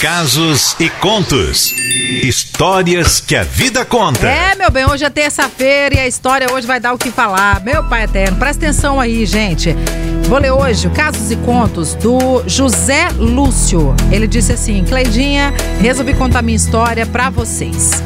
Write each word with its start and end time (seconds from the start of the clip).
Casos 0.00 0.74
e 0.80 0.88
contos. 0.88 1.74
Histórias 2.22 3.20
que 3.20 3.36
a 3.36 3.42
vida 3.42 3.84
conta. 3.84 4.26
É, 4.26 4.54
meu 4.54 4.70
bem, 4.70 4.86
hoje 4.86 5.04
é 5.04 5.10
terça-feira 5.10 5.96
e 5.96 5.98
a 5.98 6.06
história 6.06 6.50
hoje 6.50 6.66
vai 6.66 6.80
dar 6.80 6.94
o 6.94 6.98
que 6.98 7.10
falar. 7.10 7.62
Meu 7.62 7.84
pai 7.84 8.04
eterno, 8.04 8.38
presta 8.38 8.64
atenção 8.64 8.98
aí, 8.98 9.26
gente. 9.26 9.76
Vou 10.26 10.38
ler 10.38 10.52
hoje 10.52 10.88
Casos 10.88 11.30
e 11.30 11.36
Contos 11.36 11.94
do 11.96 12.42
José 12.46 13.10
Lúcio. 13.18 13.94
Ele 14.10 14.26
disse 14.26 14.52
assim: 14.52 14.82
Cleidinha, 14.84 15.52
resolvi 15.82 16.14
contar 16.14 16.40
minha 16.40 16.56
história 16.56 17.04
pra 17.04 17.28
vocês. 17.28 18.02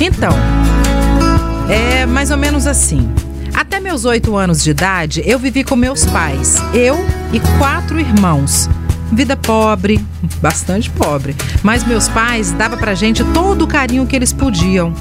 Então, 0.00 0.32
é 1.70 2.06
mais 2.06 2.32
ou 2.32 2.36
menos 2.36 2.66
assim. 2.66 3.08
Até 3.54 3.78
meus 3.78 4.04
oito 4.04 4.36
anos 4.36 4.64
de 4.64 4.70
idade, 4.70 5.22
eu 5.24 5.38
vivi 5.38 5.62
com 5.62 5.76
meus 5.76 6.04
pais, 6.06 6.56
eu 6.74 7.06
e 7.32 7.38
quatro 7.56 8.00
irmãos. 8.00 8.68
Vida 9.14 9.36
pobre, 9.36 10.04
bastante 10.42 10.90
pobre, 10.90 11.36
mas 11.62 11.84
meus 11.84 12.08
pais 12.08 12.50
davam 12.50 12.76
pra 12.76 12.94
gente 12.94 13.22
todo 13.32 13.62
o 13.62 13.66
carinho 13.66 14.04
que 14.06 14.16
eles 14.16 14.32
podiam. 14.32 14.92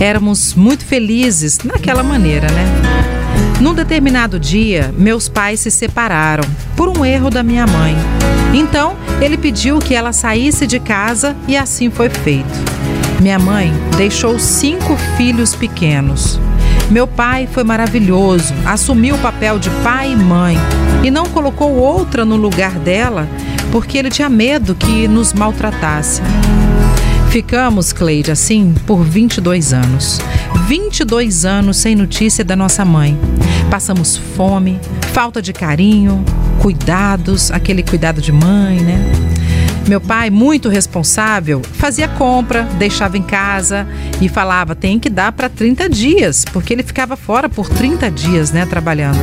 Éramos 0.00 0.54
muito 0.54 0.84
felizes 0.84 1.60
naquela 1.60 2.02
maneira, 2.02 2.50
né? 2.50 2.64
Num 3.60 3.72
determinado 3.72 4.40
dia, 4.40 4.92
meus 4.98 5.28
pais 5.28 5.60
se 5.60 5.70
separaram 5.70 6.42
por 6.76 6.88
um 6.88 7.04
erro 7.04 7.30
da 7.30 7.44
minha 7.44 7.64
mãe. 7.64 7.94
Então, 8.52 8.96
ele 9.20 9.38
pediu 9.38 9.78
que 9.78 9.94
ela 9.94 10.12
saísse 10.12 10.66
de 10.66 10.80
casa 10.80 11.36
e 11.46 11.56
assim 11.56 11.88
foi 11.88 12.10
feito. 12.10 12.52
Minha 13.20 13.38
mãe 13.38 13.72
deixou 13.96 14.40
cinco 14.40 14.96
filhos 15.16 15.54
pequenos. 15.54 16.40
Meu 16.90 17.06
pai 17.06 17.48
foi 17.50 17.64
maravilhoso, 17.64 18.52
assumiu 18.66 19.14
o 19.14 19.18
papel 19.18 19.58
de 19.58 19.70
pai 19.82 20.12
e 20.12 20.16
mãe 20.16 20.56
e 21.02 21.10
não 21.10 21.26
colocou 21.26 21.74
outra 21.74 22.24
no 22.24 22.36
lugar 22.36 22.72
dela 22.72 23.26
porque 23.70 23.96
ele 23.96 24.10
tinha 24.10 24.28
medo 24.28 24.74
que 24.74 25.08
nos 25.08 25.32
maltratasse. 25.32 26.20
Ficamos, 27.30 27.94
Cleide, 27.94 28.30
assim 28.30 28.74
por 28.86 29.02
22 29.02 29.72
anos. 29.72 30.20
22 30.68 31.46
anos 31.46 31.78
sem 31.78 31.96
notícia 31.96 32.44
da 32.44 32.54
nossa 32.54 32.84
mãe. 32.84 33.18
Passamos 33.70 34.18
fome, 34.36 34.78
falta 35.14 35.40
de 35.40 35.50
carinho, 35.54 36.22
cuidados, 36.60 37.50
aquele 37.50 37.82
cuidado 37.82 38.20
de 38.20 38.30
mãe, 38.30 38.80
né? 38.80 39.02
Meu 39.88 40.00
pai, 40.00 40.30
muito 40.30 40.68
responsável, 40.68 41.60
fazia 41.74 42.06
compra, 42.06 42.62
deixava 42.78 43.18
em 43.18 43.22
casa 43.22 43.86
e 44.20 44.28
falava: 44.28 44.74
tem 44.74 44.98
que 44.98 45.10
dar 45.10 45.32
para 45.32 45.48
30 45.48 45.88
dias, 45.88 46.44
porque 46.52 46.72
ele 46.72 46.82
ficava 46.82 47.16
fora 47.16 47.48
por 47.48 47.68
30 47.68 48.10
dias, 48.10 48.52
né, 48.52 48.64
trabalhando. 48.64 49.18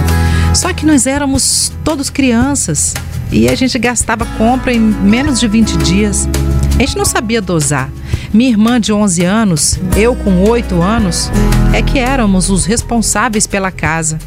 Só 0.54 0.74
que 0.74 0.86
nós 0.86 1.08
éramos 1.08 1.72
todos 1.84 2.10
crianças 2.10 2.94
e 3.32 3.48
a 3.48 3.56
gente 3.56 3.78
gastava 3.80 4.26
compra 4.38 4.74
em 4.74 4.80
menos 4.80 5.40
de 5.40 5.48
20 5.48 5.78
dias. 5.78 6.28
A 6.76 6.80
gente 6.80 6.98
não 6.98 7.06
sabia 7.06 7.42
dosar. 7.42 7.90
Minha 8.34 8.50
irmã 8.50 8.80
de 8.80 8.92
11 8.92 9.24
anos, 9.26 9.80
eu 9.96 10.16
com 10.16 10.44
8 10.44 10.82
anos, 10.82 11.32
é 11.74 11.82
que 11.82 11.98
éramos 11.98 12.50
os 12.50 12.66
responsáveis 12.66 13.48
pela 13.48 13.72
casa 13.72 14.20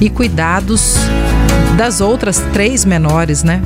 e 0.00 0.08
cuidados 0.08 0.96
das 1.76 2.00
outras 2.00 2.38
três 2.52 2.84
menores, 2.84 3.42
né? 3.42 3.62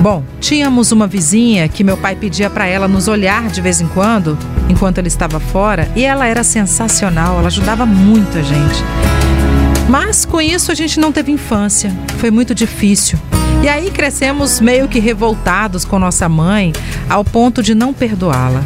Bom, 0.00 0.24
tínhamos 0.40 0.90
uma 0.90 1.06
vizinha 1.06 1.68
que 1.68 1.84
meu 1.84 1.96
pai 1.96 2.16
pedia 2.16 2.50
para 2.50 2.66
ela 2.66 2.88
nos 2.88 3.06
olhar 3.08 3.48
de 3.48 3.60
vez 3.60 3.80
em 3.80 3.86
quando, 3.86 4.36
enquanto 4.68 4.98
ele 4.98 5.08
estava 5.08 5.38
fora, 5.38 5.88
e 5.94 6.04
ela 6.04 6.26
era 6.26 6.42
sensacional, 6.42 7.38
ela 7.38 7.46
ajudava 7.48 7.86
muito 7.86 8.38
a 8.38 8.42
gente. 8.42 8.82
Mas 9.88 10.24
com 10.24 10.40
isso 10.40 10.72
a 10.72 10.74
gente 10.74 10.98
não 10.98 11.12
teve 11.12 11.30
infância, 11.30 11.92
foi 12.18 12.30
muito 12.30 12.54
difícil. 12.54 13.18
E 13.62 13.68
aí 13.68 13.90
crescemos 13.90 14.60
meio 14.60 14.88
que 14.88 14.98
revoltados 14.98 15.84
com 15.84 15.98
nossa 15.98 16.28
mãe, 16.28 16.72
ao 17.08 17.24
ponto 17.24 17.62
de 17.62 17.74
não 17.74 17.92
perdoá-la. 17.92 18.62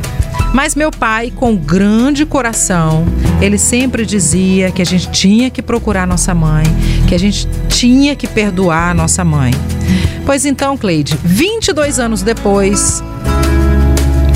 Mas 0.55 0.75
meu 0.75 0.91
pai, 0.91 1.31
com 1.35 1.55
grande 1.55 2.25
coração, 2.25 3.05
ele 3.43 3.59
sempre 3.59 4.07
dizia 4.07 4.71
que 4.71 4.81
a 4.81 4.87
gente 4.87 5.11
tinha 5.11 5.51
que 5.51 5.61
procurar 5.61 6.07
nossa 6.07 6.35
mãe, 6.35 6.65
que 7.07 7.15
a 7.15 7.19
gente 7.19 7.47
tinha 7.69 8.17
que 8.17 8.27
perdoar 8.27 8.91
a 8.91 8.95
nossa 8.95 9.23
mãe. 9.23 9.53
Pois 10.27 10.45
então, 10.45 10.77
Cleide, 10.77 11.17
22 11.25 12.01
anos 12.01 12.21
depois, 12.21 13.01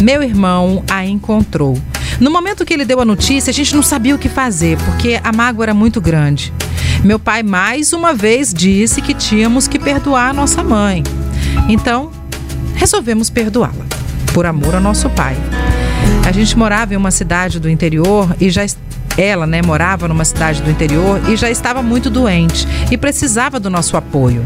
meu 0.01 0.23
irmão 0.23 0.85
a 0.89 1.05
encontrou. 1.05 1.77
No 2.21 2.31
momento 2.31 2.65
que 2.65 2.73
ele 2.73 2.85
deu 2.85 3.01
a 3.01 3.05
notícia, 3.05 3.51
a 3.51 3.53
gente 3.53 3.75
não 3.75 3.83
sabia 3.83 4.15
o 4.15 4.19
que 4.19 4.29
fazer, 4.29 4.79
porque 4.85 5.21
a 5.23 5.33
mágoa 5.33 5.65
era 5.65 5.75
muito 5.75 6.01
grande. 6.01 6.53
Meu 7.03 7.19
pai 7.19 7.43
mais 7.43 7.93
uma 7.93 8.15
vez 8.15 8.55
disse 8.55 9.03
que 9.03 9.13
tínhamos 9.13 9.67
que 9.67 9.81
perdoar 9.81 10.31
a 10.31 10.33
nossa 10.33 10.63
mãe. 10.63 11.03
Então, 11.69 12.13
resolvemos 12.77 13.29
perdoá-la, 13.29 13.85
por 14.33 14.47
amor 14.47 14.77
ao 14.77 14.81
nosso 14.81 15.11
pai. 15.11 15.37
A 16.25 16.31
gente 16.31 16.57
morava 16.57 16.95
em 16.95 16.97
uma 16.97 17.11
cidade 17.11 17.59
do 17.59 17.69
interior 17.69 18.33
e 18.41 18.49
já 18.49 18.65
ela, 19.19 19.45
né, 19.45 19.61
morava 19.61 20.07
numa 20.07 20.25
cidade 20.25 20.63
do 20.63 20.71
interior 20.71 21.21
e 21.29 21.37
já 21.37 21.51
estava 21.51 21.83
muito 21.83 22.09
doente 22.09 22.67
e 22.93 22.97
precisava 22.97 23.59
do 23.59 23.69
nosso 23.69 23.97
apoio. 23.97 24.45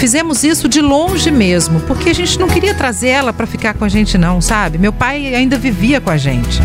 Fizemos 0.00 0.44
isso 0.44 0.66
de 0.66 0.80
longe 0.80 1.30
mesmo, 1.30 1.78
porque 1.80 2.08
a 2.08 2.14
gente 2.14 2.38
não 2.38 2.48
queria 2.48 2.72
trazer 2.72 3.08
ela 3.08 3.34
para 3.34 3.46
ficar 3.46 3.74
com 3.74 3.84
a 3.84 3.88
gente 3.88 4.16
não, 4.16 4.40
sabe? 4.40 4.78
Meu 4.78 4.94
pai 4.94 5.34
ainda 5.34 5.58
vivia 5.58 6.00
com 6.00 6.08
a 6.08 6.16
gente. 6.16 6.58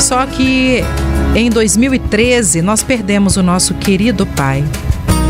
Só 0.00 0.26
que 0.26 0.82
em 1.36 1.48
2013 1.50 2.60
nós 2.60 2.82
perdemos 2.82 3.36
o 3.36 3.44
nosso 3.44 3.74
querido 3.74 4.26
pai, 4.26 4.64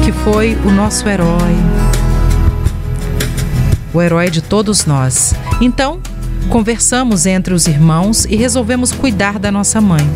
que 0.02 0.10
foi 0.10 0.56
o 0.64 0.70
nosso 0.70 1.06
herói. 1.06 1.54
O 3.92 4.00
herói 4.00 4.30
de 4.30 4.40
todos 4.40 4.86
nós. 4.86 5.34
Então, 5.60 6.00
conversamos 6.48 7.26
entre 7.26 7.52
os 7.52 7.66
irmãos 7.66 8.24
e 8.24 8.36
resolvemos 8.36 8.90
cuidar 8.90 9.38
da 9.38 9.52
nossa 9.52 9.82
mãe 9.82 10.08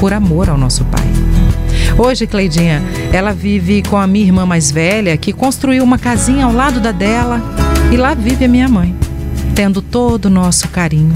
por 0.00 0.14
amor 0.14 0.48
ao 0.48 0.56
nosso 0.56 0.82
Pai. 0.86 1.06
Hoje, 1.96 2.26
Cleidinha, 2.26 2.82
ela 3.12 3.32
vive 3.32 3.82
com 3.82 3.96
a 3.96 4.06
minha 4.06 4.26
irmã 4.26 4.44
mais 4.44 4.70
velha, 4.70 5.16
que 5.16 5.32
construiu 5.32 5.82
uma 5.82 5.98
casinha 5.98 6.44
ao 6.44 6.52
lado 6.52 6.80
da 6.80 6.92
dela, 6.92 7.40
e 7.92 7.96
lá 7.96 8.14
vive 8.14 8.44
a 8.44 8.48
minha 8.48 8.68
mãe, 8.68 8.94
tendo 9.54 9.80
todo 9.80 10.26
o 10.26 10.30
nosso 10.30 10.68
carinho. 10.68 11.12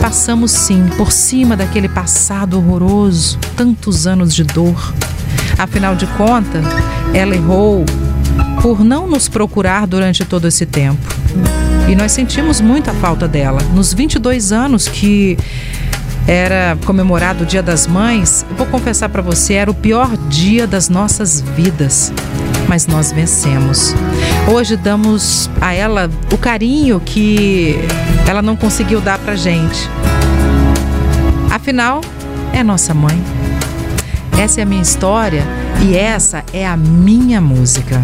Passamos 0.00 0.50
sim 0.50 0.86
por 0.96 1.12
cima 1.12 1.56
daquele 1.56 1.88
passado 1.88 2.58
horroroso, 2.58 3.38
tantos 3.56 4.06
anos 4.06 4.34
de 4.34 4.44
dor. 4.44 4.94
Afinal 5.58 5.94
de 5.94 6.06
contas, 6.08 6.64
ela 7.14 7.34
errou 7.34 7.84
por 8.60 8.84
não 8.84 9.06
nos 9.06 9.28
procurar 9.28 9.86
durante 9.86 10.24
todo 10.24 10.48
esse 10.48 10.64
tempo. 10.64 11.00
E 11.88 11.94
nós 11.94 12.12
sentimos 12.12 12.60
muita 12.60 12.92
falta 12.94 13.26
dela. 13.28 13.60
Nos 13.74 13.92
22 13.92 14.52
anos 14.52 14.88
que 14.88 15.36
era 16.26 16.76
comemorado 16.84 17.44
o 17.44 17.46
Dia 17.46 17.62
das 17.62 17.86
Mães, 17.86 18.44
vou 18.56 18.66
confessar 18.66 19.08
para 19.08 19.22
você, 19.22 19.54
era 19.54 19.70
o 19.70 19.74
pior 19.74 20.16
dia 20.28 20.66
das 20.66 20.88
nossas 20.88 21.40
vidas. 21.40 22.12
Mas 22.68 22.86
nós 22.86 23.12
vencemos. 23.12 23.94
Hoje 24.50 24.76
damos 24.76 25.50
a 25.60 25.74
ela 25.74 26.10
o 26.32 26.38
carinho 26.38 27.00
que 27.00 27.76
ela 28.26 28.40
não 28.40 28.56
conseguiu 28.56 29.00
dar 29.00 29.18
pra 29.18 29.34
gente. 29.36 29.90
Afinal, 31.50 32.00
é 32.52 32.62
nossa 32.62 32.94
mãe. 32.94 33.22
Essa 34.38 34.60
é 34.60 34.62
a 34.62 34.66
minha 34.66 34.82
história 34.82 35.44
e 35.82 35.96
essa 35.96 36.44
é 36.52 36.66
a 36.66 36.76
minha 36.76 37.40
música. 37.40 38.02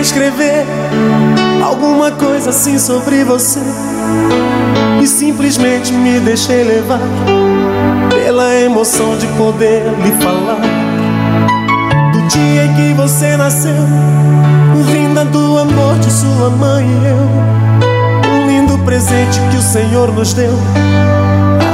Escrever 0.00 0.64
alguma 1.62 2.10
coisa 2.10 2.50
assim 2.50 2.78
sobre 2.78 3.22
você. 3.22 3.60
E 5.02 5.06
simplesmente 5.06 5.92
me 5.92 6.18
deixei 6.20 6.64
levar 6.64 7.00
pela 8.08 8.54
emoção 8.56 9.16
de 9.18 9.26
poder 9.28 9.82
lhe 10.02 10.12
falar. 10.22 10.60
Do 12.12 12.22
dia 12.28 12.64
em 12.64 12.74
que 12.74 12.94
você 12.94 13.36
nasceu, 13.36 13.84
vinda 14.90 15.24
do 15.24 15.58
amor 15.58 15.98
de 15.98 16.10
sua 16.10 16.50
mãe 16.50 16.86
e 16.86 17.06
eu, 17.06 18.32
um 18.32 18.46
lindo 18.48 18.78
presente 18.78 19.40
que 19.50 19.56
o 19.56 19.62
Senhor 19.62 20.12
nos 20.12 20.32
deu, 20.32 20.54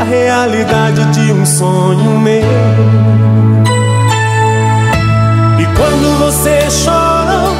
a 0.01 0.05
realidade 0.05 1.05
de 1.13 1.33
um 1.33 1.47
sonho 1.47 2.19
meu. 2.21 2.43
E 5.59 5.67
quando 5.77 6.19
você 6.19 6.71
chorou 6.71 7.56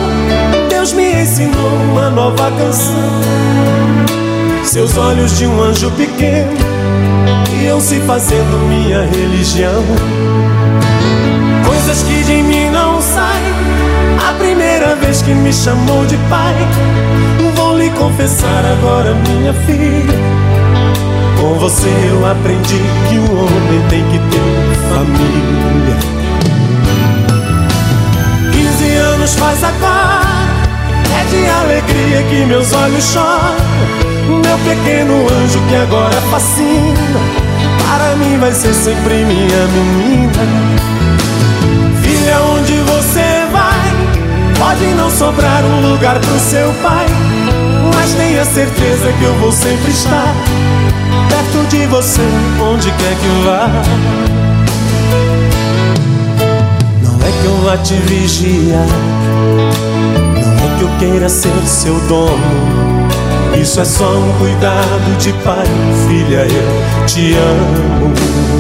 nova 2.47 2.57
canção. 2.57 2.95
Seus 4.65 4.97
olhos 4.97 5.37
de 5.37 5.47
um 5.47 5.63
anjo 5.63 5.91
pequeno 5.93 6.53
iam 7.63 7.81
se 7.81 7.99
fazendo 8.01 8.69
minha 8.69 9.03
religião. 9.03 9.83
Coisas 11.67 12.03
que 12.03 12.23
de 12.25 12.43
mim 12.43 12.71
não 12.71 13.01
saem. 13.01 13.55
A 14.29 14.33
primeira 14.35 14.95
vez 14.97 15.23
que 15.23 15.33
me 15.33 15.53
chamou 15.53 16.05
de 16.07 16.17
pai, 16.29 16.55
vou 17.55 17.79
lhe 17.79 17.91
confessar 17.91 18.65
agora, 18.65 19.15
minha 19.15 19.53
filha. 19.53 20.19
você 21.59 21.89
eu 22.11 22.27
aprendi 22.27 22.81
que 23.09 23.19
um 23.19 23.39
homem 23.39 23.89
tem 23.89 24.05
que 24.05 24.19
ter 24.19 24.77
família. 24.91 25.97
15 28.53 28.97
anos 28.97 29.35
faz 29.35 29.65
agora, 29.65 29.86
que 32.29 32.45
meus 32.47 32.73
olhos 32.73 33.05
choram. 33.05 33.57
Meu 34.29 34.59
pequeno 34.59 35.15
anjo 35.29 35.61
que 35.69 35.77
agora 35.77 36.21
fascina, 36.31 37.21
para 37.89 38.17
mim 38.17 38.39
vai 38.39 38.53
ser 38.53 38.75
sempre 38.75 39.25
minha 39.25 39.67
menina. 39.69 40.77
Filha, 42.03 42.41
onde 42.41 42.73
você 42.81 43.47
vai? 43.53 43.97
Pode 44.59 44.85
não 44.95 45.11
sobrar 45.11 45.65
um 45.65 45.93
lugar 45.93 46.19
pro 46.19 46.39
seu 46.41 46.73
pai, 46.83 47.07
mas 47.95 48.13
tenha 48.15 48.45
certeza 48.45 49.13
que 49.19 49.25
eu 49.25 49.35
vou 49.35 49.53
sempre 49.53 49.91
estar 49.91 50.35
perto 51.29 51.69
de 51.69 51.87
você, 51.87 52.23
onde 52.61 52.91
quer 52.91 53.15
que 53.17 53.29
vá. 53.45 53.71
Não 57.03 57.17
é 57.27 57.31
que 57.31 57.45
eu 57.45 57.57
vá 57.65 57.77
te 57.77 57.95
vigiar, 57.95 58.87
que 60.77 60.83
eu 60.83 60.89
queira 60.99 61.29
ser 61.29 61.53
seu 61.67 61.99
dono. 62.09 63.09
Isso 63.61 63.81
é 63.81 63.85
só 63.85 64.11
um 64.11 64.33
cuidado 64.39 65.19
de 65.19 65.33
pai, 65.45 65.67
filha, 66.09 66.47
eu 66.47 67.07
te 67.07 67.35
amo. 67.35 68.56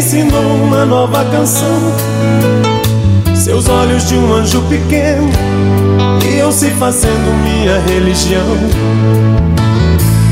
Ensinou 0.00 0.42
uma 0.64 0.84
nova 0.84 1.24
canção. 1.26 1.78
Seus 3.34 3.68
olhos 3.68 4.08
de 4.08 4.16
um 4.16 4.32
anjo 4.32 4.60
pequeno 4.62 5.30
iam 6.36 6.50
se 6.50 6.70
fazendo 6.70 7.42
minha 7.44 7.78
religião. 7.80 8.56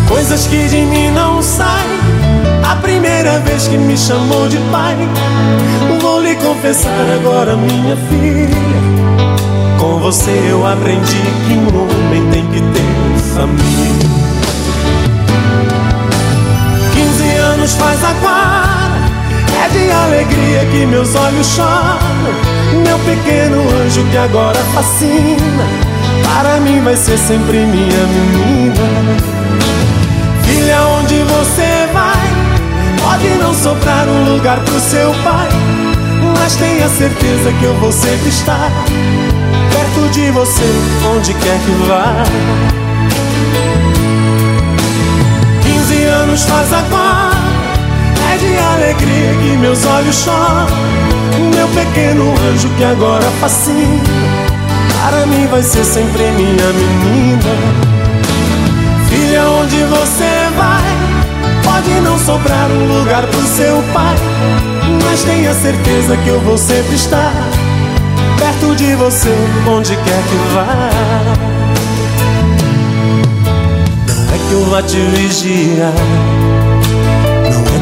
Coisas 0.08 0.46
que 0.46 0.66
de 0.68 0.78
mim 0.78 1.10
não 1.10 1.40
saem. 1.42 1.98
A 2.68 2.76
primeira 2.76 3.38
vez 3.40 3.68
que 3.68 3.78
me 3.78 3.96
chamou 3.96 4.48
de 4.48 4.58
pai, 4.72 4.96
vou 6.00 6.20
lhe 6.20 6.34
confessar 6.36 7.06
agora, 7.20 7.56
minha 7.56 7.96
filha. 8.08 8.48
Com 9.78 10.00
você 10.00 10.32
eu 10.50 10.66
aprendi 10.66 11.22
que 11.46 11.54
um 11.54 11.82
homem 11.82 12.30
tem 12.32 12.46
que 12.48 12.60
ter 12.60 13.34
família. 13.34 13.87
15 17.58 17.64
anos 17.64 17.74
faz 17.74 18.04
agora 18.04 18.98
é 19.64 19.68
de 19.70 19.90
alegria 19.90 20.64
que 20.70 20.86
meus 20.86 21.14
olhos 21.16 21.46
choram. 21.46 21.98
Meu 22.84 22.98
pequeno 23.00 23.60
anjo 23.82 24.04
que 24.04 24.16
agora 24.16 24.58
fascina. 24.74 25.66
Para 26.22 26.60
mim 26.60 26.80
vai 26.82 26.94
ser 26.94 27.18
sempre 27.18 27.58
minha 27.66 28.06
menina. 28.06 28.74
Filha, 30.44 30.82
onde 31.00 31.22
você 31.24 31.88
vai? 31.92 32.28
Pode 33.02 33.28
não 33.42 33.52
sobrar 33.52 34.06
um 34.06 34.34
lugar 34.34 34.60
pro 34.60 34.78
seu 34.78 35.12
pai. 35.24 35.48
Mas 36.38 36.54
tenha 36.54 36.88
certeza 36.88 37.52
que 37.58 37.64
eu 37.64 37.74
vou 37.80 37.90
sempre 37.90 38.28
estar 38.28 38.70
perto 39.72 40.08
de 40.12 40.30
você, 40.30 40.64
onde 41.16 41.34
quer 41.34 41.58
que 41.58 41.72
vá. 41.88 42.24
15 45.62 46.04
anos 46.04 46.44
faz 46.44 46.72
agora 46.72 47.27
de 48.38 48.56
alegria 48.56 49.34
que 49.42 49.56
meus 49.56 49.84
olhos 49.84 50.16
choram. 50.16 50.66
Meu 51.54 51.68
pequeno 51.68 52.34
anjo 52.50 52.68
que 52.76 52.84
agora 52.84 53.24
fascina. 53.40 54.02
Para 55.00 55.26
mim 55.26 55.46
vai 55.46 55.62
ser 55.62 55.84
sempre 55.84 56.30
minha 56.32 56.72
menina. 56.72 57.54
Filha, 59.08 59.42
onde 59.50 59.76
você 59.84 60.48
vai? 60.56 61.08
Pode 61.62 61.90
não 62.00 62.18
sobrar 62.18 62.70
um 62.70 62.98
lugar 62.98 63.26
pro 63.26 63.42
seu 63.42 63.82
pai. 63.92 64.16
Mas 65.04 65.22
tenha 65.24 65.52
certeza 65.54 66.16
que 66.16 66.28
eu 66.28 66.40
vou 66.40 66.58
sempre 66.58 66.94
estar 66.94 67.32
perto 68.38 68.74
de 68.76 68.94
você, 68.94 69.34
onde 69.66 69.96
quer 69.96 70.22
que 70.22 70.54
vá. 70.54 70.90
Não 74.08 74.34
é 74.34 74.38
que 74.48 74.52
eu 74.52 74.64
vá 74.70 74.82
te 74.82 74.96
vigiar 74.96 75.92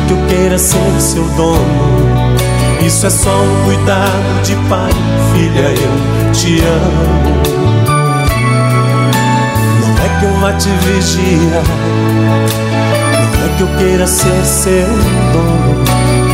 que 0.06 0.12
eu 0.12 0.18
queira 0.28 0.58
ser 0.58 1.00
seu 1.00 1.24
dono. 1.36 2.36
Isso 2.84 3.06
é 3.06 3.10
só 3.10 3.30
um 3.30 3.64
cuidado 3.64 4.42
de 4.44 4.54
pai, 4.68 4.90
filha, 5.32 5.70
eu 5.70 6.32
te 6.32 6.60
amo. 6.60 7.42
Não 9.80 9.90
é 10.04 10.08
que 10.20 10.24
eu 10.26 10.32
vá 10.40 10.52
te 10.52 10.68
vigiar, 10.68 11.64
não 13.32 13.44
é 13.44 13.48
que 13.56 13.62
eu 13.62 13.68
queira 13.78 14.06
ser 14.06 14.44
seu 14.44 14.86
dono. 15.32 15.84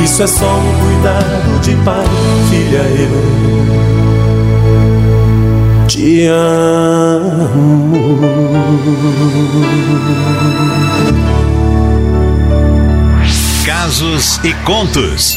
Isso 0.04 0.22
é 0.22 0.26
só 0.26 0.44
um 0.44 0.72
cuidado 0.84 1.60
de 1.62 1.74
pai, 1.76 2.04
filha, 2.50 2.84
eu 2.98 3.10
te 5.86 6.26
amo. 6.26 7.12
Casos 13.82 14.38
e 14.44 14.54
contos. 14.64 15.36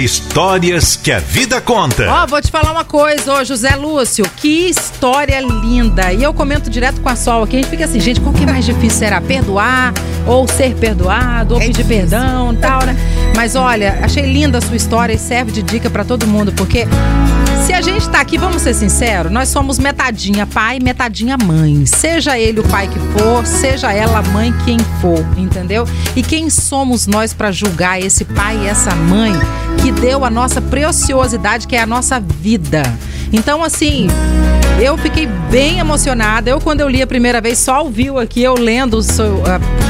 Histórias 0.00 0.96
que 0.96 1.12
a 1.12 1.20
vida 1.20 1.60
conta. 1.60 2.04
Ó, 2.10 2.24
oh, 2.24 2.26
vou 2.26 2.42
te 2.42 2.50
falar 2.50 2.72
uma 2.72 2.84
coisa, 2.84 3.34
ô 3.34 3.44
José 3.44 3.76
Lúcio, 3.76 4.24
que 4.36 4.68
história 4.68 5.40
linda. 5.40 6.12
E 6.12 6.20
eu 6.20 6.34
comento 6.34 6.68
direto 6.68 7.00
com 7.00 7.08
a 7.08 7.14
Sol 7.14 7.44
aqui, 7.44 7.54
a 7.54 7.60
gente 7.60 7.70
fica 7.70 7.84
assim, 7.84 8.00
gente, 8.00 8.20
qual 8.20 8.34
que 8.34 8.42
é 8.42 8.46
mais 8.46 8.64
difícil 8.64 8.98
será? 8.98 9.20
Perdoar 9.20 9.94
ou 10.26 10.48
ser 10.48 10.74
perdoado 10.74 11.54
ou 11.54 11.60
é 11.60 11.66
pedir 11.66 11.84
difícil. 11.84 12.00
perdão 12.00 12.52
e 12.52 12.56
tal, 12.56 12.84
né? 12.84 12.96
Mas 13.34 13.56
olha, 13.56 13.98
achei 14.02 14.24
linda 14.24 14.58
a 14.58 14.60
sua 14.60 14.76
história 14.76 15.12
e 15.12 15.18
serve 15.18 15.52
de 15.52 15.62
dica 15.62 15.90
para 15.90 16.04
todo 16.04 16.26
mundo, 16.26 16.52
porque 16.52 16.86
se 17.64 17.72
a 17.72 17.80
gente 17.80 18.08
tá 18.10 18.20
aqui, 18.20 18.36
vamos 18.36 18.60
ser 18.60 18.74
sinceros, 18.74 19.32
nós 19.32 19.48
somos 19.48 19.78
metadinha 19.78 20.46
pai, 20.46 20.78
metadinha 20.80 21.36
mãe. 21.38 21.86
Seja 21.86 22.38
ele 22.38 22.60
o 22.60 22.64
pai 22.64 22.88
que 22.88 22.98
for, 22.98 23.46
seja 23.46 23.92
ela 23.92 24.18
a 24.18 24.22
mãe 24.22 24.54
quem 24.64 24.78
for, 25.00 25.24
entendeu? 25.36 25.88
E 26.14 26.22
quem 26.22 26.50
somos 26.50 27.06
nós 27.06 27.32
para 27.32 27.50
julgar 27.50 28.00
esse 28.00 28.24
pai 28.24 28.58
e 28.62 28.66
essa 28.66 28.94
mãe 28.94 29.32
que 29.80 29.90
deu 29.90 30.24
a 30.24 30.30
nossa 30.30 30.60
preciosidade, 30.60 31.66
que 31.66 31.74
é 31.74 31.80
a 31.80 31.86
nossa 31.86 32.20
vida? 32.20 32.82
Então, 33.32 33.64
assim, 33.64 34.08
eu 34.80 34.96
fiquei 34.98 35.26
bem 35.50 35.78
emocionada. 35.78 36.50
Eu, 36.50 36.60
quando 36.60 36.80
eu 36.80 36.88
li 36.88 37.00
a 37.00 37.06
primeira 37.06 37.40
vez, 37.40 37.58
só 37.58 37.82
ouviu 37.82 38.18
aqui, 38.18 38.42
eu 38.42 38.54
lendo 38.54 38.98
uh, 38.98 39.02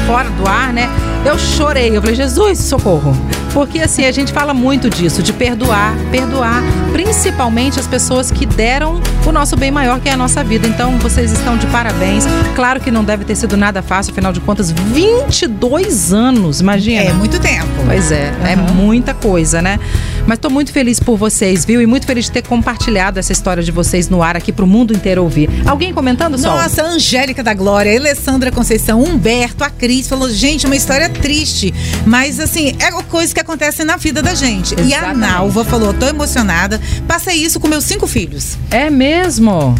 fora 0.05 0.29
do 0.29 0.47
ar, 0.47 0.71
né? 0.71 0.89
Eu 1.25 1.37
chorei. 1.39 1.95
Eu 1.95 2.01
falei, 2.01 2.15
Jesus, 2.15 2.59
socorro. 2.59 3.15
Porque 3.51 3.79
assim, 3.79 4.05
a 4.05 4.11
gente 4.11 4.33
fala 4.33 4.53
muito 4.53 4.89
disso, 4.89 5.23
de 5.23 5.31
perdoar, 5.31 5.95
perdoar, 6.11 6.61
principalmente 6.91 7.79
as 7.79 7.87
pessoas 7.87 8.29
que 8.29 8.45
deram 8.45 8.99
o 9.25 9.31
nosso 9.31 9.55
bem 9.55 9.71
maior, 9.71 9.99
que 10.01 10.09
é 10.09 10.11
a 10.11 10.17
nossa 10.17 10.43
vida. 10.43 10.67
Então, 10.67 10.97
vocês 10.99 11.31
estão 11.31 11.57
de 11.57 11.65
parabéns. 11.67 12.25
Claro 12.53 12.81
que 12.81 12.91
não 12.91 13.03
deve 13.03 13.23
ter 13.23 13.35
sido 13.35 13.55
nada 13.55 13.81
fácil, 13.81 14.11
afinal 14.11 14.33
de 14.33 14.41
contas, 14.41 14.71
22 14.71 16.13
anos, 16.13 16.59
imagina. 16.59 17.01
É 17.01 17.13
muito 17.13 17.39
tempo. 17.39 17.65
Pois 17.85 18.11
é, 18.11 18.33
uhum. 18.41 18.47
é 18.47 18.55
muita 18.55 19.13
coisa, 19.13 19.61
né? 19.61 19.79
Mas 20.27 20.37
estou 20.37 20.49
muito 20.49 20.71
feliz 20.71 20.99
por 20.99 21.17
vocês, 21.17 21.65
viu? 21.65 21.81
E 21.81 21.85
muito 21.85 22.05
feliz 22.05 22.25
de 22.25 22.31
ter 22.31 22.47
compartilhado 22.47 23.19
essa 23.19 23.31
história 23.31 23.61
de 23.61 23.71
vocês 23.71 24.09
no 24.09 24.23
ar 24.23 24.35
aqui 24.35 24.51
para 24.51 24.65
o 24.65 24.67
mundo 24.67 24.93
inteiro 24.93 25.23
ouvir. 25.23 25.49
Alguém 25.65 25.93
comentando, 25.93 26.37
só? 26.37 26.55
Nossa, 26.55 26.83
Angélica 26.83 27.43
da 27.43 27.53
Glória, 27.53 27.97
Alessandra 27.97 28.51
Conceição, 28.51 29.03
Humberto, 29.03 29.63
a 29.63 29.69
Cris 29.69 30.07
falou, 30.07 30.29
gente, 30.29 30.65
uma 30.65 30.75
história 30.75 31.09
triste, 31.09 31.73
mas 32.05 32.39
assim, 32.39 32.73
é 32.79 32.91
coisa 33.03 33.33
que 33.33 33.39
acontece 33.39 33.83
na 33.83 33.97
vida 33.97 34.21
da 34.21 34.33
gente. 34.33 34.73
Exatamente. 34.73 34.89
E 34.89 34.93
a 34.93 35.13
Nalva 35.13 35.63
falou, 35.63 35.93
tô 35.93 36.07
emocionada, 36.07 36.81
passei 37.07 37.35
isso 37.35 37.59
com 37.59 37.67
meus 37.67 37.83
cinco 37.85 38.07
filhos. 38.07 38.57
É 38.71 38.89
mesmo? 38.89 39.75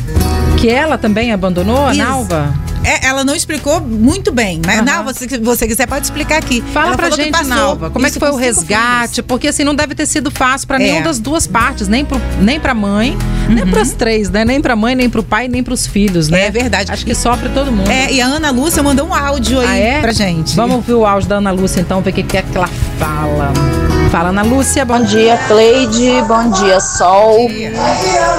Que 0.57 0.69
ela 0.69 0.97
também 0.97 1.31
abandonou, 1.31 1.85
a 1.87 1.91
Isso. 1.93 2.01
Nalva? 2.03 2.53
É, 2.83 3.07
ela 3.07 3.23
não 3.23 3.33
explicou 3.33 3.81
muito 3.81 4.31
bem, 4.31 4.61
mas 4.63 4.75
Aham. 4.77 4.85
Nalva, 4.85 5.13
se 5.13 5.27
você 5.39 5.67
quiser, 5.67 5.87
pode 5.87 6.05
explicar 6.05 6.37
aqui. 6.37 6.63
Fala 6.71 6.89
Ela 6.89 6.95
pra 6.97 7.09
gente, 7.09 7.31
passou 7.31 7.47
Nalva, 7.47 7.89
como 7.89 8.05
é 8.05 8.11
que 8.11 8.19
foi 8.19 8.29
o 8.29 8.35
resgate? 8.35 9.23
Porque 9.23 9.47
assim, 9.47 9.63
não 9.63 9.73
deve 9.73 9.95
ter 9.95 10.05
sido 10.05 10.29
fácil 10.29 10.67
pra 10.67 10.77
É. 10.77 10.79
nenhuma 10.79 11.01
das 11.01 11.17
duas 11.19 11.47
partes, 11.47 11.87
nem, 11.87 12.05
pro, 12.05 12.21
nem 12.39 12.59
pra 12.59 12.75
mãe, 12.75 13.17
nem 13.49 13.65
pras 13.65 13.91
três, 13.93 14.29
né? 14.29 14.45
Nem 14.45 14.61
pra 14.61 14.75
mãe, 14.75 14.93
nem 14.93 15.09
pro 15.09 15.23
pai, 15.23 15.47
nem 15.47 15.63
pros 15.63 15.87
filhos, 15.87 16.29
né? 16.29 16.45
É 16.45 16.51
verdade. 16.51 16.91
Acho 16.91 17.03
que 17.05 17.15
sofre 17.15 17.49
todo 17.49 17.71
mundo. 17.71 17.87
filhos. 17.87 18.05
É, 18.07 18.13
e 18.13 18.21
a 18.21 18.27
Ana 18.27 18.51
Lúcia 18.51 18.83
mandou 18.83 19.07
um 19.07 19.13
áudio 19.15 19.59
aí 19.59 19.67
Ah, 19.67 19.75
é? 19.77 20.01
pra 20.01 20.11
gente. 20.13 20.55
Vamos 20.55 20.75
ouvir 20.75 20.93
o 20.93 21.05
áudio 21.07 21.27
da 21.27 21.37
Ana 21.37 21.49
Lúcia, 21.51 21.81
então, 21.81 22.01
ver 22.01 22.11
o 22.11 22.13
que 22.13 22.21
que 22.23 22.37
é 22.37 22.43
que 22.43 22.55
ela 22.55 22.69
fala. 22.99 23.51
Fala, 24.15 24.29
Ana 24.29 24.43
Lúcia, 24.43 24.85
bom 24.85 24.95
Bom 24.95 25.03
dia, 25.03 25.37
Cleide. 25.49 26.21
Bom 26.25 26.49
dia, 26.49 26.79
Sol. 26.79 27.49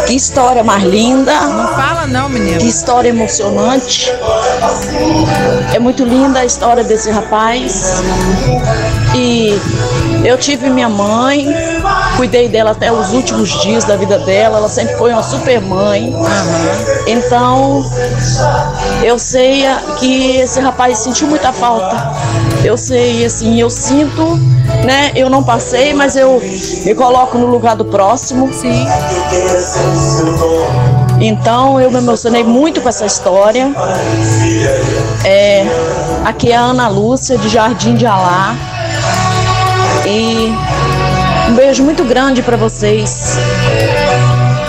Que 0.07 0.15
história 0.15 0.65
mais 0.65 0.83
linda. 0.83 1.39
Não 1.39 1.69
fala 1.69 2.07
não, 2.07 2.31
menino. 2.31 2.59
Que 2.59 2.67
história 2.67 3.11
emocionante. 3.11 4.11
É 5.75 5.79
muito 5.79 6.03
linda 6.03 6.41
a 6.41 6.47
história 6.47 6.83
desse 6.83 7.11
rapaz. 7.11 8.03
E 9.15 9.51
eu 10.25 10.39
tive 10.39 10.71
minha 10.71 10.89
mãe, 10.89 11.47
cuidei 12.17 12.49
dela 12.49 12.71
até 12.71 12.91
os 12.91 13.13
últimos 13.13 13.61
dias 13.63 13.85
da 13.85 13.97
vida 13.97 14.19
dela. 14.19 14.59
Ela 14.59 14.69
sempre 14.69 14.97
foi 14.97 15.13
uma 15.13 15.23
super 15.23 15.61
mãe. 15.61 16.15
Então, 17.07 17.85
eu 19.03 19.19
sei 19.19 19.65
que 19.99 20.37
esse 20.39 20.59
rapaz 20.61 20.99
sentiu 20.99 21.29
muita 21.29 21.53
falta. 21.53 22.13
Eu 22.65 22.77
sei, 22.77 23.25
assim, 23.25 23.61
eu 23.61 23.71
sinto, 23.71 24.37
né? 24.85 25.13
Eu 25.15 25.31
não 25.31 25.43
passei, 25.43 25.95
mas 25.95 26.17
eu 26.17 26.41
me 26.85 26.95
coloco 26.95 27.39
no 27.39 27.47
lugar 27.47 27.77
do 27.77 27.85
próximo. 27.85 28.53
Sim. 28.53 28.87
Então 31.21 31.81
eu 31.81 31.91
me 31.91 31.99
emocionei 31.99 32.45
muito 32.45 32.81
com 32.81 32.89
essa 32.89 33.07
história. 33.07 33.73
É, 35.25 35.65
aqui 36.25 36.53
é 36.53 36.57
a 36.57 36.61
Ana 36.61 36.89
Lúcia, 36.89 37.39
de 37.39 37.49
Jardim 37.49 37.95
de 37.95 38.07
Alá. 38.07 38.55
E 40.07 40.55
um 41.49 41.55
beijo 41.55 41.83
muito 41.83 42.05
grande 42.05 42.43
para 42.43 42.57
vocês. 42.57 43.37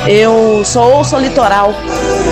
Eu 0.08 0.62
só 0.64 0.90
ouço 0.90 1.16
a 1.16 1.20
litoral. 1.20 1.74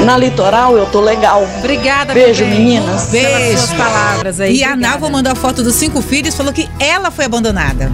Na 0.06 0.18
litoral 0.18 0.78
eu 0.78 0.86
tô 0.86 1.02
legal. 1.02 1.46
Obrigada, 1.60 2.14
Beijo, 2.14 2.46
meninas. 2.46 3.08
Pelas 3.08 3.38
Beijo. 3.38 3.58
suas 3.58 3.74
palavras 3.74 4.40
aí. 4.40 4.58
E 4.58 4.64
a 4.64 4.70
Obrigada. 4.70 4.92
Nalva 4.94 5.10
mandou 5.10 5.32
a 5.32 5.36
foto 5.36 5.62
dos 5.64 5.76
cinco 5.76 6.02
filhos, 6.02 6.36
falou 6.36 6.54
que 6.54 6.70
ela 6.80 7.12
foi 7.12 7.26
abandonada. 7.26 7.92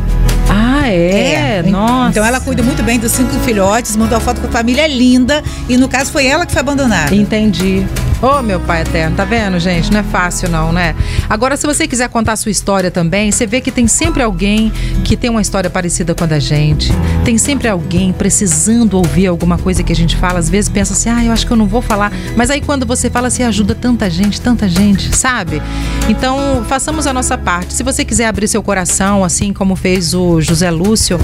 Ah, 0.49 0.87
é? 0.89 1.63
Nossa. 1.65 2.09
Então 2.09 2.25
ela 2.25 2.39
cuida 2.39 2.61
muito 2.61 2.83
bem 2.83 2.99
dos 2.99 3.11
cinco 3.13 3.33
filhotes, 3.39 3.95
mandou 3.95 4.17
a 4.17 4.21
foto 4.21 4.41
com 4.41 4.47
a 4.47 4.51
família 4.51 4.85
linda. 4.87 5.41
E 5.69 5.77
no 5.77 5.87
caso 5.87 6.11
foi 6.11 6.25
ela 6.27 6.45
que 6.45 6.51
foi 6.51 6.59
abandonada. 6.61 7.15
Entendi. 7.15 7.85
Ô, 8.21 8.39
meu 8.43 8.59
pai 8.59 8.83
eterno, 8.83 9.15
tá 9.15 9.25
vendo, 9.25 9.57
gente? 9.59 9.91
Não 9.91 9.99
é 9.99 10.03
fácil, 10.03 10.47
não, 10.47 10.71
né? 10.71 10.95
Agora, 11.27 11.57
se 11.57 11.65
você 11.65 11.87
quiser 11.87 12.07
contar 12.07 12.33
a 12.33 12.35
sua 12.35 12.51
história 12.51 12.91
também, 12.91 13.31
você 13.31 13.47
vê 13.47 13.59
que 13.59 13.71
tem 13.71 13.87
sempre 13.87 14.21
alguém 14.21 14.71
que 15.03 15.17
tem 15.17 15.27
uma 15.27 15.41
história 15.41 15.71
parecida 15.71 16.13
com 16.13 16.23
a 16.23 16.27
da 16.27 16.37
gente. 16.37 16.91
Tem 17.25 17.39
sempre 17.39 17.67
alguém 17.67 18.13
precisando 18.13 18.93
ouvir 18.93 19.25
alguma 19.25 19.57
coisa 19.57 19.81
que 19.81 19.91
a 19.91 19.95
gente 19.95 20.15
fala. 20.15 20.37
Às 20.37 20.51
vezes 20.51 20.69
pensa 20.69 20.93
assim, 20.93 21.09
ah, 21.09 21.25
eu 21.25 21.31
acho 21.31 21.47
que 21.47 21.51
eu 21.51 21.57
não 21.57 21.65
vou 21.65 21.81
falar. 21.81 22.11
Mas 22.35 22.51
aí 22.51 22.61
quando 22.61 22.85
você 22.85 23.09
fala, 23.09 23.27
você 23.27 23.41
ajuda 23.41 23.73
tanta 23.73 24.07
gente, 24.07 24.39
tanta 24.39 24.69
gente, 24.69 25.15
sabe? 25.15 25.59
Então, 26.07 26.63
façamos 26.69 27.07
a 27.07 27.13
nossa 27.13 27.39
parte. 27.39 27.73
Se 27.73 27.81
você 27.81 28.05
quiser 28.05 28.27
abrir 28.27 28.47
seu 28.47 28.61
coração, 28.61 29.23
assim 29.23 29.51
como 29.51 29.75
fez 29.75 30.13
o 30.13 30.39
José 30.39 30.69
Lúcio, 30.69 31.17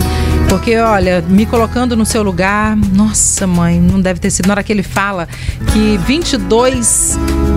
porque, 0.49 0.75
olha, 0.77 1.23
me 1.29 1.45
colocando 1.45 1.95
no 1.95 2.07
seu 2.07 2.23
lugar, 2.23 2.75
nossa, 2.75 3.45
mãe, 3.45 3.79
não 3.79 4.01
deve 4.01 4.19
ter 4.19 4.31
sido. 4.31 4.47
Na 4.47 4.53
hora 4.53 4.63
que 4.63 4.73
ele 4.73 4.81
fala 4.81 5.27
que 5.71 5.97
22 6.07 6.86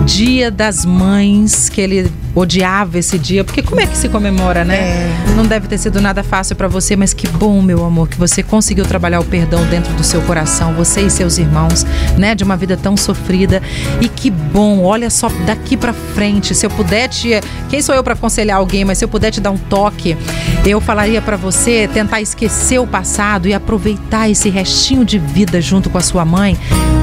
Dia 0.05 0.49
das 0.49 0.85
Mães, 0.85 1.69
que 1.69 1.79
ele 1.79 2.11
odiava 2.33 2.97
esse 2.97 3.19
dia, 3.19 3.43
porque 3.43 3.61
como 3.61 3.81
é 3.81 3.85
que 3.85 3.97
se 3.97 4.09
comemora, 4.09 4.63
né? 4.63 5.09
Não 5.35 5.45
deve 5.45 5.67
ter 5.67 5.77
sido 5.77 6.01
nada 6.01 6.23
fácil 6.23 6.55
pra 6.55 6.67
você, 6.67 6.95
mas 6.95 7.13
que 7.13 7.27
bom, 7.27 7.61
meu 7.61 7.85
amor, 7.85 8.07
que 8.07 8.17
você 8.17 8.41
conseguiu 8.41 8.85
trabalhar 8.85 9.19
o 9.19 9.23
perdão 9.23 9.63
dentro 9.65 9.93
do 9.93 10.03
seu 10.03 10.21
coração, 10.21 10.73
você 10.73 11.01
e 11.01 11.09
seus 11.09 11.37
irmãos, 11.37 11.85
né, 12.17 12.33
de 12.33 12.43
uma 12.43 12.57
vida 12.57 12.77
tão 12.77 12.95
sofrida. 12.95 13.61
E 13.99 14.07
que 14.07 14.29
bom, 14.29 14.83
olha 14.83 15.09
só 15.09 15.29
daqui 15.45 15.75
pra 15.77 15.93
frente, 15.93 16.55
se 16.55 16.65
eu 16.65 16.69
puder 16.69 17.07
te, 17.07 17.29
quem 17.69 17.81
sou 17.81 17.93
eu 17.93 18.03
pra 18.03 18.13
aconselhar 18.13 18.57
alguém, 18.57 18.85
mas 18.85 18.97
se 18.97 19.05
eu 19.05 19.09
puder 19.09 19.31
te 19.31 19.41
dar 19.41 19.51
um 19.51 19.57
toque, 19.57 20.17
eu 20.65 20.79
falaria 20.81 21.21
pra 21.21 21.37
você 21.37 21.89
tentar 21.93 22.21
esquecer 22.21 22.79
o 22.79 22.87
passado 22.87 23.47
e 23.47 23.53
aproveitar 23.53 24.29
esse 24.29 24.49
restinho 24.49 25.05
de 25.05 25.19
vida 25.19 25.61
junto 25.61 25.89
com 25.89 25.97
a 25.97 26.01
sua 26.01 26.25
mãe. 26.25 26.57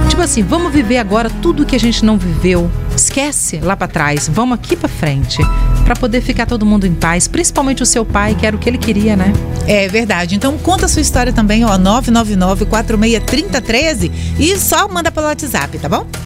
Tipo 0.08 0.22
assim, 0.22 0.42
vamos 0.42 0.72
viver 0.72 0.98
agora 0.98 1.30
tudo 1.30 1.64
que 1.64 1.76
a 1.76 1.78
gente 1.78 2.04
não 2.04 2.18
viveu. 2.18 2.70
Esquece 2.96 3.60
lá 3.60 3.76
pra 3.76 3.86
trás, 3.86 4.28
vamos 4.28 4.58
aqui 4.58 4.74
pra 4.74 4.88
frente, 4.88 5.38
Pra 5.84 5.94
poder 5.94 6.20
ficar 6.20 6.44
todo 6.44 6.66
mundo 6.66 6.86
em 6.86 6.92
paz, 6.92 7.26
principalmente 7.28 7.82
o 7.82 7.86
seu 7.86 8.04
pai, 8.04 8.34
que 8.34 8.44
era 8.44 8.54
o 8.54 8.58
que 8.58 8.68
ele 8.68 8.76
queria, 8.76 9.16
né? 9.16 9.32
É 9.66 9.88
verdade. 9.88 10.34
Então 10.34 10.58
conta 10.58 10.86
a 10.86 10.88
sua 10.88 11.00
história 11.00 11.32
também, 11.32 11.64
ó, 11.64 11.78
999 11.78 12.66
463013 12.66 14.12
e 14.38 14.58
só 14.58 14.88
manda 14.88 15.10
pelo 15.10 15.26
WhatsApp, 15.26 15.78
tá 15.78 15.88
bom? 15.88 16.06